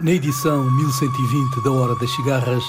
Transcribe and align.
Na 0.00 0.10
edição 0.10 0.68
1120 0.72 1.62
da 1.62 1.70
Hora 1.70 1.94
das 1.94 2.10
Cigarras, 2.10 2.64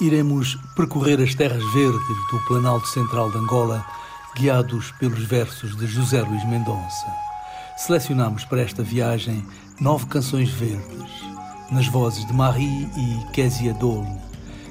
iremos 0.00 0.56
percorrer 0.76 1.20
as 1.20 1.34
terras 1.34 1.64
verdes 1.72 2.16
do 2.30 2.38
Planalto 2.46 2.86
Central 2.86 3.32
de 3.32 3.38
Angola, 3.38 3.84
guiados 4.36 4.92
pelos 4.92 5.24
versos 5.24 5.76
de 5.76 5.88
José 5.88 6.22
Luís 6.22 6.44
Mendonça. 6.48 7.06
Selecionamos 7.76 8.44
para 8.44 8.60
esta 8.60 8.82
viagem 8.84 9.44
nove 9.80 10.06
canções 10.06 10.50
verdes, 10.50 11.10
nas 11.72 11.88
vozes 11.88 12.24
de 12.24 12.32
Marie 12.32 12.88
e 12.96 13.32
Késia 13.32 13.74
Dolo, 13.74 14.16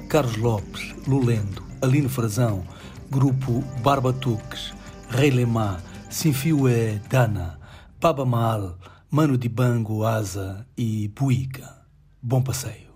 Carlos 0.08 0.36
Lopes, 0.38 0.94
Lulendo, 1.06 1.62
Aline 1.82 2.08
Frazão, 2.08 2.64
Grupo 3.10 3.62
Barbatuques, 3.82 4.72
Rei 5.10 5.30
Lemá, 5.30 5.76
Sinfiué 6.08 7.02
Dana, 7.10 7.60
Baba 8.00 8.24
Mal, 8.24 8.78
Mano 9.10 9.36
de 9.36 9.48
Bango, 9.48 10.04
Asa 10.06 10.66
e 10.76 11.08
Buica. 11.08 11.77
Bom 12.22 12.42
passeio. 12.42 12.88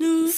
Nous 0.00 0.32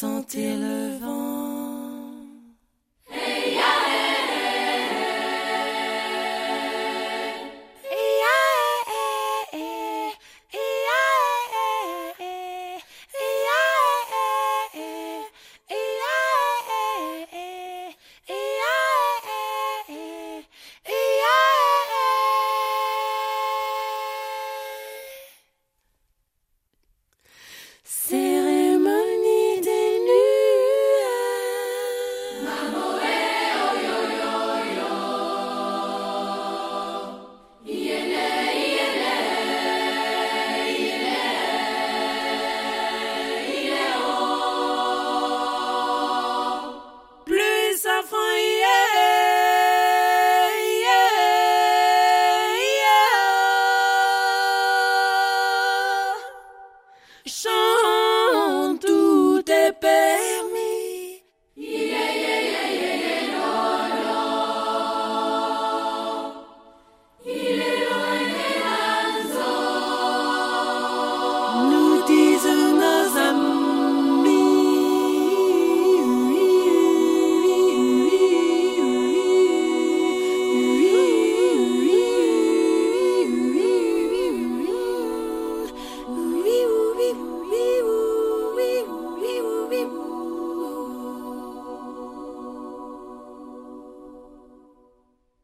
sentir 0.00 0.56
le 0.56 0.96
vent. 1.00 1.47